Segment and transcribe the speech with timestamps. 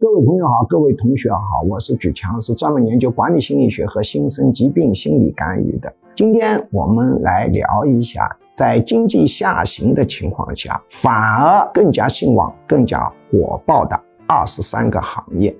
[0.00, 5.92] 各位朋友好，各位同学好，我是举强，是专门研究管理心理学和新生疾病心理干预的。
[6.14, 15.52] 今天我们来聊一下，在经济下行的情况下，反而更加兴旺、更加火爆的二十三个行业。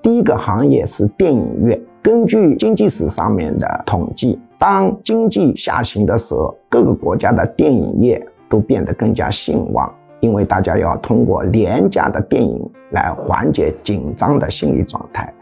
[0.00, 1.78] 第一个行业是电影院。
[2.00, 9.94] 根据经济史上面的统计，当经济下行的时候，各个国家的电影业都变得更加兴旺。
[10.22, 12.58] 因为大家要通过廉价的电影
[12.92, 15.32] 来缓解紧张的心理状态。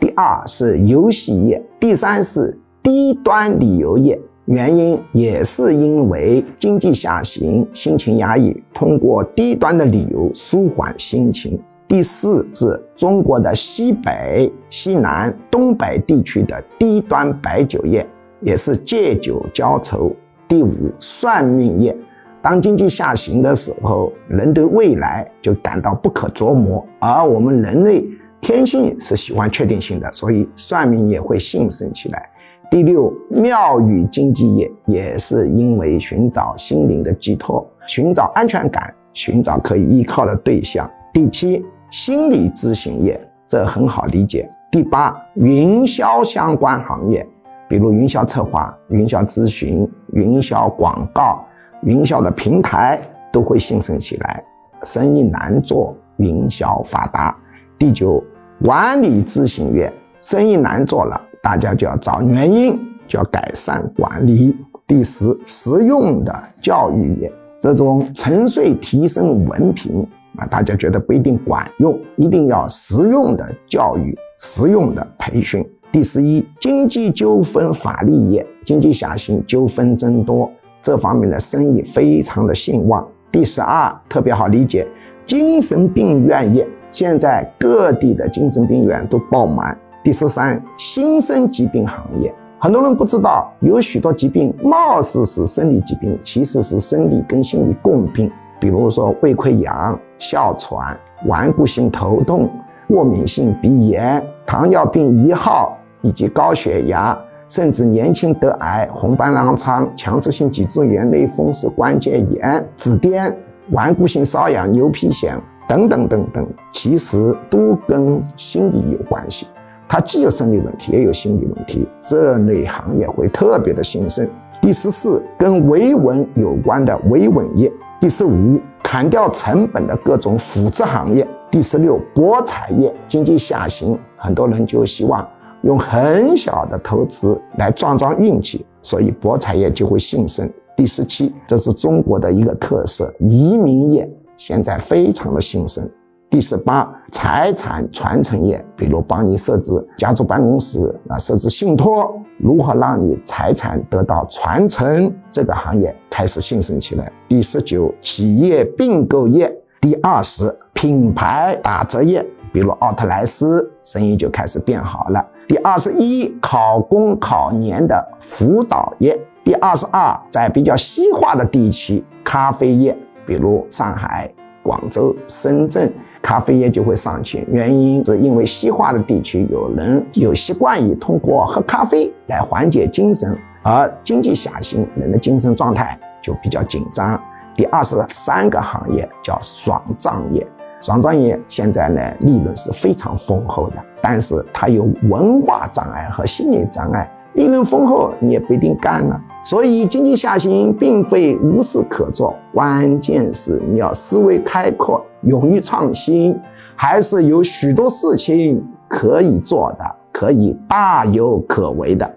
[0.00, 11.60] 第二是游戏业，第三是低端旅游业，原因也是因为经济下行，心情压抑，通过低端的旅游舒缓心情。
[11.86, 18.06] 第四是中国的西北、西南、东北地区的低端白酒业，
[18.40, 20.10] 也是借酒浇愁。
[20.48, 21.94] 第五，算命业。
[22.42, 28.04] 当经济下行的时候，人对未来就感到不可琢磨，而我们人类
[28.40, 32.28] 天性是喜欢确定性的，所以算命也会兴盛起来。
[32.68, 40.90] 第六，庙宇经济业也是因为寻找心灵的寄托，寻找安全感，寻找可以依靠的对象。
[41.12, 44.50] 第七，心理咨询业，这很好理解。
[44.72, 47.24] 第八，云销相关行业，
[47.68, 51.44] 比如云销策划、云销咨询、云销广告。
[51.82, 53.00] 营销的平台
[53.32, 54.42] 都会兴盛起来，
[54.84, 57.36] 生意难做，营销发达。
[57.78, 58.22] 第九，
[58.62, 64.56] 管理咨询业，生意难做了，大家就要找原因，就要改善管理。
[64.86, 75.66] 第十，实用的教育业，这种沉睡提升文凭啊，大家觉得不一定管用，一定要实用的教育，实用的培训。
[75.90, 80.50] 第十一，经济纠纷法律业，经济下行，纠纷增多。
[80.82, 83.06] 这方面的生意非常的兴旺。
[83.30, 84.86] 第十二特别好理解，
[85.24, 89.78] 精神病院业，现在各地的精神病院都爆满。
[90.02, 98.30] 第十三，新生疾病行业，很多人不知道，有许多疾病貌似是生理疾病，其实是生理跟心理共病。
[98.58, 102.50] 比如说胃溃疡、哮喘、顽固性头痛、
[102.88, 107.16] 过敏性鼻炎、糖尿病一号以及高血压。
[107.52, 113.30] 甚至年轻得癌、红斑狼疮、强直性脊柱炎、类风湿关节炎、紫癜、
[113.72, 115.34] 顽固性瘙痒、牛皮癣
[115.68, 119.46] 等等等等，其实都跟心理有关系。
[119.86, 121.86] 它既有生理问题，也有心理问题。
[122.02, 124.26] 这类行业会特别的兴盛。
[124.62, 127.70] 第十四，跟维稳有关的维稳业。
[128.00, 131.28] 第十五，砍掉成本的各种辅助行业。
[131.50, 135.28] 第十六，博彩业经济下行，很多人就希望。
[135.62, 140.48] 用很小的投资来撞撞运气，所以博彩业就会兴盛。
[140.76, 145.88] 第十七，这是中国的一个特色，移民业现在非常的兴盛。
[146.28, 157.12] 第十八，财产传承业，比如帮你设置家族办公室啊，设置信托，如何让你财产得到传承，这个行业开始兴盛起来。
[157.28, 159.54] 第十九，企业并购业。
[159.78, 165.26] 第二十，品牌打折业，比如奥特莱斯，生意就开始变好了。
[165.48, 172.96] 第二十一，考公考研的辅导业；第二十二，在比较西化的地区，咖啡业，
[173.26, 174.30] 比如上海、
[174.62, 177.44] 广州、深圳，咖啡业就会上去。
[177.50, 187.20] 原因是因为西化的地区有人有习惯于通过喝咖啡来缓解精神，而经济下行，人的精神状态就比较紧张。
[187.56, 190.46] 第二十三个行业叫爽账业。
[190.82, 199.20] 爽账业现在呢，利润是非常丰厚的，但是它有文化障碍和心理障碍，利润丰厚你也不一定干啊。
[199.44, 206.36] 所以经济下行并非无事可做，关键是你要思维开阔，勇于创新，
[206.74, 212.10] 还是有许多事情可以做的，可以大有可为的。